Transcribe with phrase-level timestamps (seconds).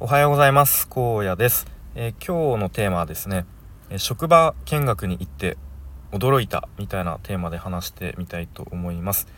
[0.00, 0.88] おはようございます。
[0.90, 3.46] 荒野です、えー、今日のテーマはですね、
[3.90, 5.56] え職場見学に行って
[6.10, 9.28] 驚いたみたいなテーマで話してみたいと思います。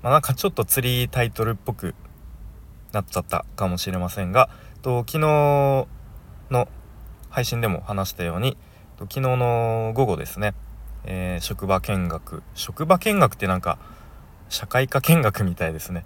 [0.00, 1.96] まあ、なんかちょっと釣りタイトルっぽく
[2.92, 4.48] なっちゃったかもしれませんが
[4.80, 5.88] と昨日の
[7.28, 8.56] 配信でも話したように
[9.00, 10.54] 昨日の午後ですね、
[11.04, 12.44] えー、職場見学。
[12.54, 13.78] 職場見学ってなんか
[14.48, 16.04] 社会科見学みたいですね。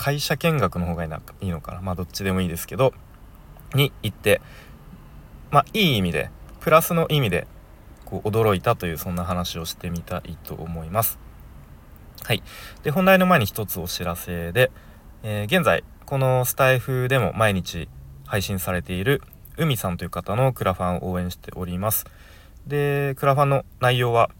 [0.00, 1.08] 会社見学の方がい
[1.42, 1.82] いのかな？
[1.82, 2.94] まあどっちでもいいですけど
[3.74, 4.40] に行って
[5.50, 7.46] まあいい意味でプラスの意味で
[8.06, 11.18] こう驚いたというそんな話をしてみたいと思います。
[12.22, 12.42] はい。
[12.82, 14.70] で本題の前に一つお知らせで、
[15.22, 17.86] えー、現在このスタイフでも毎日
[18.24, 19.20] 配信されている
[19.58, 22.06] 海さんという方のクラファンを応援しております。
[22.66, 24.30] でクラファンの内容は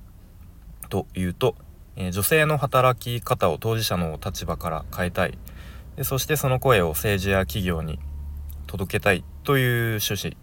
[0.89, 1.55] というと、
[1.97, 5.37] え、女性の働き方を当事者の立場から変えたい
[6.01, 7.99] でそしてその声を政治や企業に
[8.67, 10.37] 届けたいという趣旨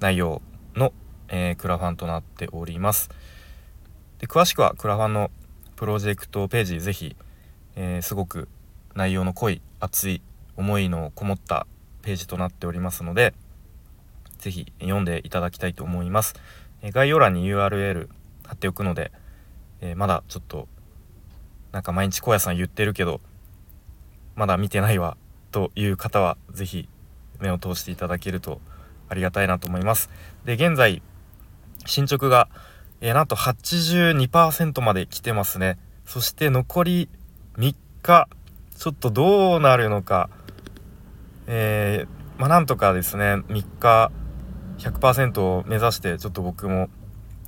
[0.00, 0.42] 内容
[0.74, 0.92] の、
[1.28, 3.08] えー、クラファンとなっております。
[4.18, 5.30] で詳しくはクラファンの
[5.76, 7.14] プロジェクトページぜひ、
[7.76, 8.48] えー、すごく
[8.96, 10.20] 内容の濃い熱い
[10.56, 11.68] 思いのこもった
[12.02, 13.34] ページとなっておりますので
[14.38, 16.34] 是非読んでいただきたいと思います、
[16.82, 18.08] え、概要欄に URL
[18.44, 19.12] 貼っておくので、
[19.80, 20.66] えまだちょっと
[21.70, 23.20] なんか毎日小屋さん言ってるけど
[24.36, 25.16] まだ見てないわ
[25.50, 26.88] という方は是非
[27.40, 28.60] 目を通していただけると
[29.08, 30.10] ありがたいなと思います。
[30.44, 31.02] で現在
[31.86, 32.48] 進捗が、
[33.00, 35.78] えー、なんと82%まで来てますね。
[36.04, 37.08] そして残り
[37.56, 38.28] 3日
[38.76, 40.30] ちょっとどうなるのか
[41.48, 44.10] えー、まあなんとかですね3日
[44.78, 46.88] 100%を目指してちょっと僕も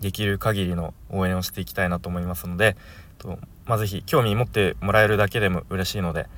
[0.00, 2.77] できる限りの応援をしていきたいなと思いますので
[3.19, 6.28] と、まあ、是非興味持ってもらえるだけでも嬉しいので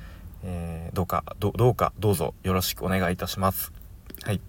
[0.43, 3.71] えー、どうかどうかどうぞよろしくお願いいたします。
[4.23, 4.41] はい。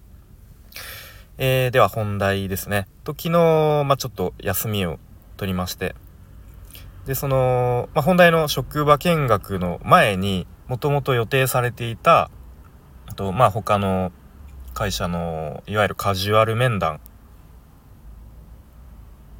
[1.37, 2.87] えー、では本題ですね。
[3.03, 3.29] と昨日、
[3.85, 4.99] まあ、ちょっと休みを
[5.37, 5.95] 取りまして
[7.05, 12.31] でその、まあ、本題の職場見学の前にもともと予定されていた
[13.15, 14.11] とまあ他の
[14.73, 17.01] 会社のいわゆるカジュアル面談、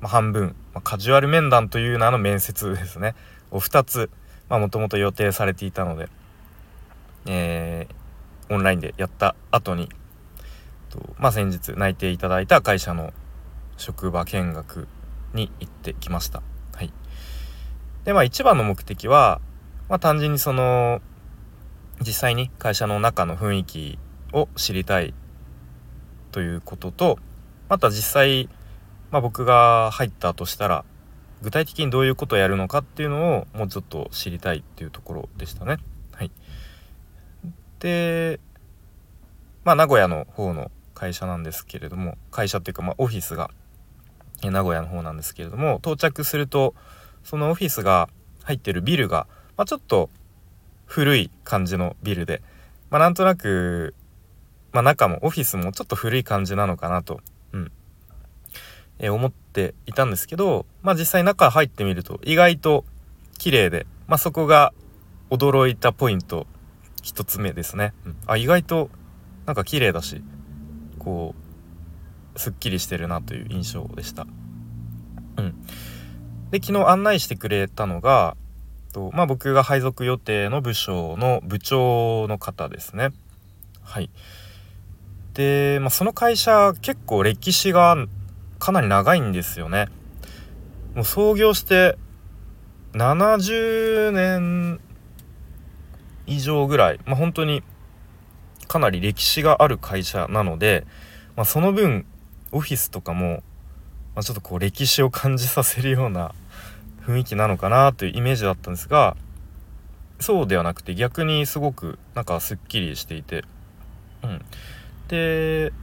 [0.01, 3.15] まあ、半分、まあ、カジュアル面談という名の面接ですね
[3.49, 4.09] を2つ
[4.49, 6.09] まあもともと予定されていたので
[7.25, 9.89] えー、オンラインでやった後に
[10.89, 13.13] とまあ先日内定いただいた会社の
[13.77, 14.87] 職場見学
[15.33, 16.43] に行ってきました。
[16.75, 16.93] はい、
[18.05, 19.41] でまあ一番の目的は、
[19.89, 21.01] まあ、単純にその
[21.99, 23.99] 実際に会社の中の雰囲気
[24.31, 25.13] を知りたい
[26.31, 27.19] ということと
[27.69, 28.49] また実際、
[29.11, 30.85] まあ、僕が入ったとしたら
[31.41, 35.77] 具体的にどういうことをやるのかっていうのをもうちょっと知りたいっていうところでしたね。
[37.83, 38.39] で
[39.65, 43.51] まあ名古屋の方の会社なんですけれども会社っていうかまあオフィスが
[44.41, 46.73] 名古屋の方なんですけれども到着すると
[47.23, 48.09] そのオフィスが
[48.43, 49.27] 入ってるビルが、
[49.57, 50.09] まあ、ちょっと
[50.85, 52.41] 古い感じのビルで、
[52.89, 53.93] まあ、なんとなく、
[54.71, 57.21] まあ、中もオフィスもちょっと古い感じなのかなと、
[57.53, 57.71] うん。
[58.99, 62.85] えー、思っていたんですけど、まあ、実際中入ってみると意外と
[63.37, 64.73] 綺麗で、まあ、そこが
[65.29, 66.45] 驚いたポイント
[67.03, 68.89] 1つ目ですね、うん、あ意外と
[69.45, 70.23] なんか綺麗だし
[70.99, 71.35] こ
[72.35, 74.25] うすっきりしてるなという印象でした。
[75.37, 75.61] うん。
[76.49, 78.35] で昨日案内してくれたのが
[78.91, 83.09] とまあ僕が配属予定の部署の部長の方ですね。
[83.81, 84.09] はい。
[85.33, 87.97] で、まあ、その会社結構歴史が
[88.59, 89.87] かなり長いんですよね。
[90.95, 91.97] もう創業して
[92.93, 94.79] 70年
[96.25, 97.63] 以上ぐらい、まあ、本当に
[98.67, 100.85] かなり歴史がある会社なので、
[101.35, 102.05] まあ、その分
[102.51, 103.43] オフィスとかも、
[104.15, 106.33] まあ、ちょっとこう歴史を感じさせるような
[107.05, 109.17] 雰囲気なのかなというイメージだったんですが
[110.19, 113.43] そうではなくて逆にすごくなんかすっきりしていて、
[114.23, 114.45] うん、
[115.09, 115.73] で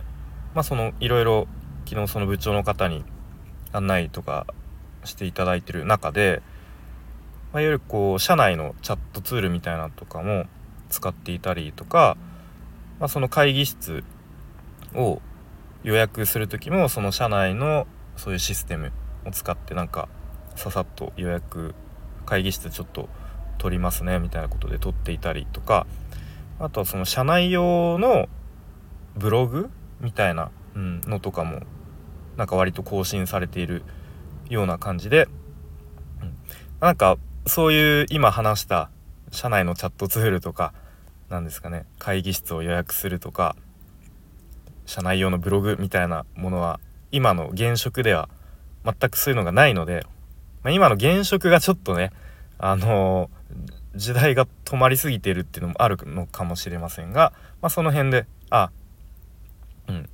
[0.55, 1.47] まあそのいろいろ
[1.85, 3.05] 昨日その部長の方に
[3.73, 4.47] 案内とか
[5.05, 6.43] していただいてる中で
[7.53, 10.47] まあ、いわゆるこう社内のチャットツールみたいなとかも
[10.89, 12.17] 使っていたりとか、
[12.99, 14.05] まあ、その会議室
[14.95, 15.21] を
[15.83, 17.87] 予約する時もその社内の
[18.17, 18.93] そういうシステム
[19.27, 20.09] を使ってなんか
[20.57, 21.75] ささっと予約
[22.27, 23.09] 会議室ちょっと
[23.59, 25.87] 取りますねみたいなことで取っていたりとか
[26.59, 28.29] あとはその社内用の
[29.17, 29.71] ブログ
[30.01, 31.61] みたいな、うん、のとかも
[32.37, 33.83] なんか割と更新されている
[34.49, 35.29] ような感じで、
[36.23, 36.37] うん、
[36.81, 38.91] なんかそういう今話した
[39.31, 40.73] 社内のチャットツールとか
[41.29, 41.87] 何ですかね。
[41.99, 43.57] 会議室を予約するとか
[44.87, 46.81] 社内用のブログみたいなものは
[47.13, 48.29] 今の現職では
[48.85, 50.05] 全くそういうのがないので、
[50.63, 52.13] まあ、今の現職がちょっとね
[52.59, 57.33] あのー、時代が止まりすぎてるっていうのもあるのかもしれませんが、
[57.63, 58.71] まあ、その辺であ
[59.89, 60.09] うん。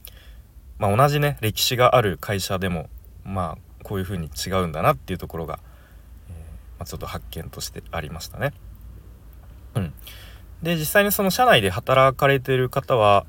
[0.78, 2.88] まあ同じね歴史がある会社でも
[3.24, 5.60] まあこういう風に違うんだなっていうところが、
[6.86, 8.52] ちょっと発見としてありましたね。
[9.74, 9.92] うん、
[10.62, 13.26] で実際にその社内で働かれてる方は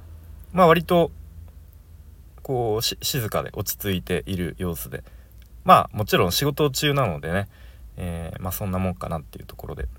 [0.53, 1.11] まあ割と
[2.41, 5.03] こう静かで落ち着いている様子で。
[5.65, 7.49] まあもちろん仕事中なのでね、
[7.97, 9.89] えー、まあそんなもんかなっていうところで、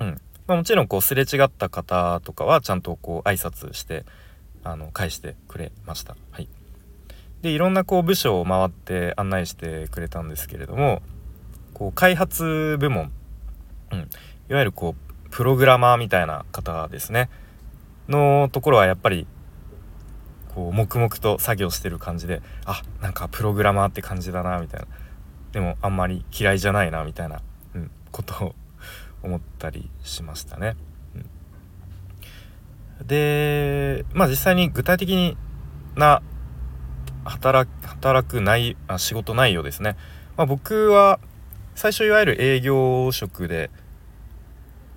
[0.00, 0.20] うん。
[0.46, 4.06] まあ、もちろんこうすれ違った方とかはちゃんとこう挨拶して
[4.64, 6.16] あの返してくれました。
[6.30, 6.48] はい、
[7.42, 11.02] でいろんなこう部署を回って案内してくれたんですけれども
[11.80, 13.10] こう開発部門、
[13.90, 17.30] うん、いわゆるこうプログラマーみたいな方ですね。
[18.06, 19.26] のところはやっぱり
[20.54, 24.86] こう黙々と作業してる感じであなんかプログラマーって感じだなみたいな。
[25.52, 27.40] でもあんまり嫌いじゃないなみたいな、
[27.74, 28.54] うん、ことを
[29.22, 30.76] 思ったりしましたね。
[33.00, 35.38] うん、でまあ実際に具体的
[35.96, 36.20] な
[37.24, 39.96] 働働く内あ仕事内容ですね、
[40.36, 41.20] まあ、僕は
[41.74, 43.70] 最初いわゆる営業職で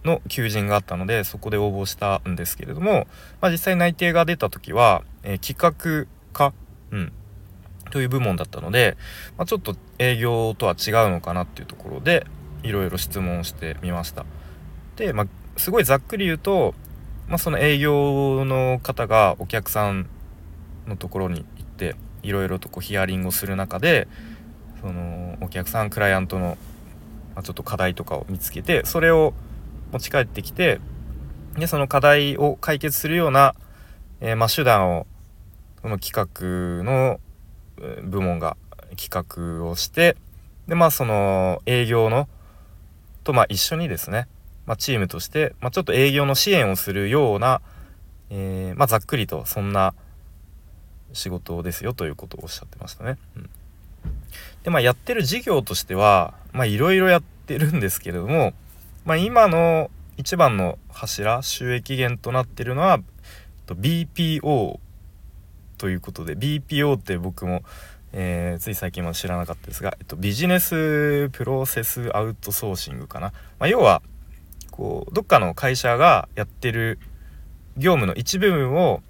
[0.04, 3.08] の求人があったのでそこで応募したんですけれども、
[3.42, 6.54] まあ、実際内定が出た時は、えー、企画課、
[6.92, 7.12] うん、
[7.92, 8.98] という部門だったので、
[9.38, 12.26] まあ、ちょっと営業とは違うのかなっていうところで
[12.64, 14.26] いろいろ質問してみました。
[14.96, 15.28] で、まあ、
[15.58, 16.74] すごいざっくり言うと、
[17.28, 20.08] まあ、その営業の方がお客さん
[20.88, 24.08] のところに行っていろいろとこうヒアリングをする中で
[24.84, 26.58] そのお客さんクライアントの、
[27.36, 29.34] まあ、ちょっと課題とかを見つけてそれを
[29.94, 30.82] 持ち帰ってきて
[31.58, 33.56] でその課題を解決するような、
[34.20, 35.08] えー、まあ、手段を
[35.82, 37.20] その企画の
[38.04, 38.58] 部門が
[38.98, 40.18] 企画をして
[40.68, 42.28] でまあその営業の
[43.24, 44.28] とまあ一緒にですね、
[44.66, 47.62] まあ、チームとして、まあ、ちょっと営業の支援をするような、
[48.30, 49.94] えー、まあ、ざっくりとそんな
[51.14, 53.18] 仕事ですよということをおっしゃってましたね。
[53.38, 53.50] うん、
[54.64, 56.34] でまあやってる事業としては
[56.66, 58.54] いろいろやってるんですけれども、
[59.06, 63.00] まあ、今の一番の柱収益源となってるのは
[63.68, 64.80] BPO
[65.78, 67.64] ということで BPO って僕も、
[68.14, 74.02] えー、つい最近まで知らなかったですが、えっと、ビジネスプロセスアウトソーシングかな、まあ、要は
[74.72, 77.00] こうどっかの会社がやってる
[77.78, 79.02] 業務の一部分を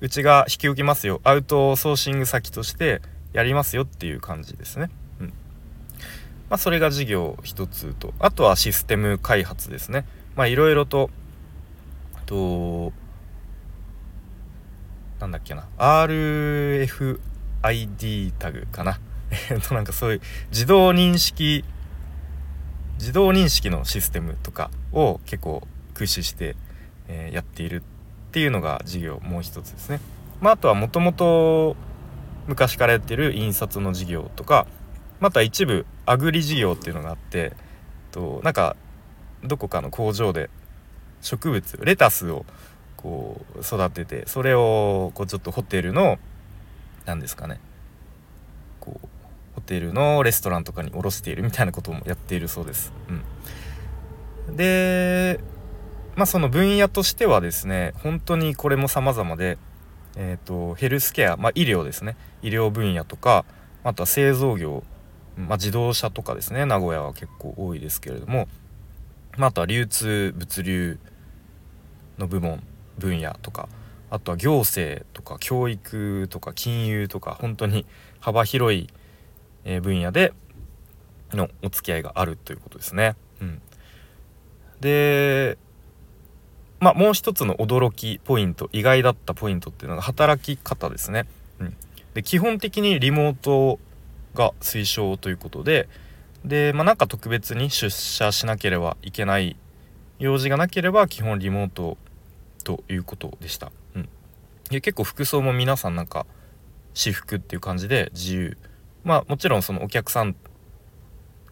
[0.00, 1.20] うちが引き受けますよ。
[1.22, 3.00] アウトソーシング先として
[3.32, 4.90] やりますよっていう感じですね。
[5.20, 5.34] うんま
[6.56, 10.04] あ、それが事業一つとあとはシステム開発ですね
[10.36, 11.08] まあいろいろと
[12.26, 12.92] と
[15.18, 17.12] なんだっけな RFID
[18.38, 18.98] タグかな
[19.50, 20.20] えっとなんかそういう
[20.50, 21.64] 自動認識
[22.98, 26.56] 自動認識のシステムとかを結構駆使して、
[27.08, 27.82] えー、やっているっ
[28.30, 30.00] ていうのが事業もう一つですね。
[30.40, 31.76] まあ、あとはもともと
[32.46, 34.66] 昔からやってる印刷の事業とか
[35.20, 37.52] また一部アグリ事業っていうのがあって
[38.10, 38.76] となんか
[39.44, 40.50] どこかの工場で
[41.20, 42.44] 植物レタスを
[42.96, 46.18] こう育ててそれをこうちょっとホテルの
[47.04, 47.60] 何ですかね
[48.80, 49.08] こう
[49.54, 52.92] ホテルのレストランとかに卸しているみたいなこともやっているそうです。
[54.48, 55.40] うん、で
[56.16, 59.58] まあその分野としてはですね本当にこれも様々で、
[60.16, 62.16] えーと、ヘルスケア、まあ、医療ですね。
[62.42, 63.44] 医療分野とか
[63.84, 64.84] あとは製造業
[65.36, 66.66] まあ、自動車とかですね。
[66.66, 68.48] 名古屋は結構多いですけれども、
[69.36, 70.98] まあ、あとは流通物流
[72.18, 72.62] の部門
[72.98, 73.68] 分野とか
[74.10, 77.86] あとは行政とか教育とか金融とか本当に
[78.20, 78.88] 幅広い
[79.80, 80.34] 分野で
[81.32, 83.16] のお付き合いがあるということですね。
[83.40, 83.62] うん、
[84.80, 85.56] で
[86.82, 91.26] まあもう一つの驚きポイント意外だったポイントっていうのが働き方ですね。
[91.60, 91.76] うん、
[92.14, 93.78] で基本的にリモート
[94.34, 95.88] が推奨ということで
[96.44, 99.56] で、まあ、なんか特別に出社しなければいけない
[100.18, 101.96] 用事がなければ基本リモート
[102.64, 103.70] ということでした。
[103.94, 104.08] うん、
[104.68, 106.26] で結構服装も皆さんなんか
[106.94, 108.56] 私服っていう感じで自由
[109.04, 110.34] まあもちろんそのお客さん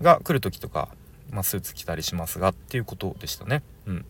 [0.03, 0.89] が来る時とか、
[1.31, 3.63] まあ、スーツ着たりしますがっていうことでしたね。
[3.87, 4.07] うん、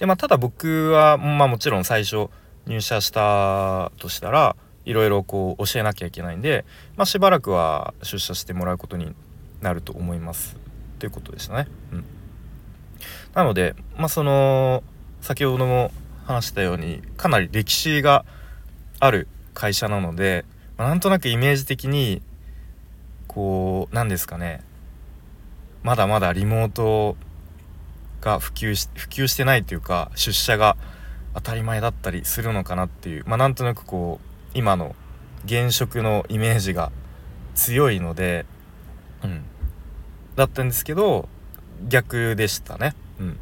[0.00, 2.30] でまあただ僕はまあもちろん最初
[2.64, 6.64] 入社したとしたらいろいろこう教えなきゃいけないんで、
[6.96, 9.14] まあ、しばらくは出社してもらうことに
[9.60, 10.56] なると思います。
[10.98, 11.68] ということでしたね。
[11.92, 12.04] うん、
[13.34, 14.82] なので、まあ、その
[15.20, 15.92] 先ほども
[16.24, 18.24] 話したようにかなり歴史が
[19.00, 20.46] ある会社なので、
[20.78, 22.22] まあ、なんとなくイメージ的に
[23.28, 24.62] こう何ですかね。
[25.82, 27.18] まだまだリモート
[28.20, 30.76] が普及し普及してないというか出社が
[31.34, 34.94] 当たり前だったりするのかなっていうまあなんとなくこう今の
[35.44, 36.92] 現職のイメージが
[37.54, 38.46] 強いので
[39.22, 39.44] うん。
[40.36, 41.28] だったんですけど
[41.88, 42.94] 逆でしたね。
[43.18, 43.38] うん。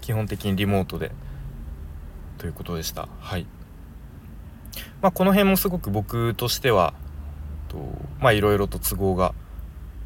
[0.00, 1.12] 基本的にリモートで。
[2.38, 3.08] ということでした。
[3.20, 3.46] はい。
[5.02, 6.94] まあこの辺もすごく僕としては
[7.68, 7.76] と
[8.20, 9.34] まあいろいろと都合が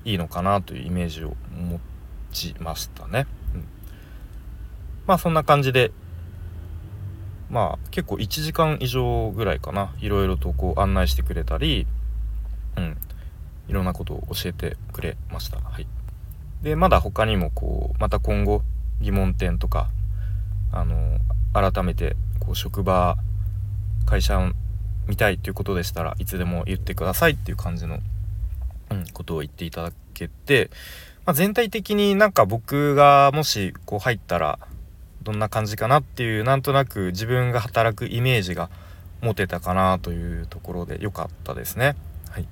[0.05, 1.81] いいのかなというイメージを持
[2.33, 3.27] ちましたね、
[5.07, 5.93] まあそんな感じで
[7.51, 9.95] まあ結構1時間以上ぐらいかな。
[10.01, 11.87] いろいろとこう案内してくれたり
[12.77, 12.97] うん。
[13.69, 15.59] いろんなことを教えてくれました。
[15.59, 15.87] はい。
[16.63, 18.63] でまだ他にもこうまた今後
[19.01, 19.91] 疑問点とか
[20.73, 21.19] あの
[21.53, 23.17] 改めてこう職場
[24.07, 24.53] 会社
[25.07, 28.01] 見たいということでしたらいつでも言ってくださいっていう感じの、
[28.91, 30.71] うん、ことを言っていただけて、
[31.27, 34.59] まあ、全体的になんか僕がもしこう入ったら
[35.25, 38.71] どんな感じかなっていうなんとなく自分が働くイメージが
[39.21, 41.97] 持てたかなというところで良かったですね。
[42.31, 42.49] はい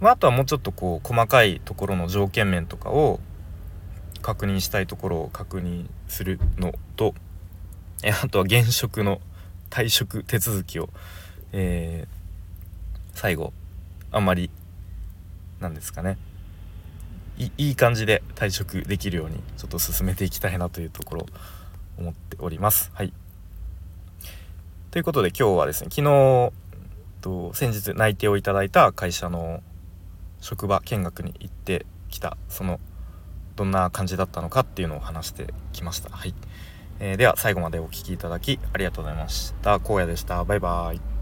[0.00, 3.20] まあ、あとはもうちょっとこう細かいところの条件面とかを
[4.22, 7.14] 確認したいところを確認するのと
[8.02, 9.20] えあとは現職の
[9.68, 10.88] 退職手続きを、
[11.52, 13.52] えー、最後
[14.10, 14.50] あんまり
[15.60, 16.16] なんですかね
[17.56, 21.26] いい感じで退職できるようにちょっと進めていきたいなというところ
[21.98, 22.90] 思っております。
[22.94, 23.12] はい
[24.90, 26.52] ということで今日はですね昨日
[27.20, 29.62] と先日内定をいただいた会社の
[30.40, 32.80] 職場見学に行ってきたその
[33.56, 36.10] どんな感じだったのかっていうのを話してきました。
[36.10, 36.34] はい、
[36.98, 39.74] えー、では最後までお聴きいただきありがとうございました。
[39.74, 40.42] 荒野でした。
[40.44, 41.19] バイバイ。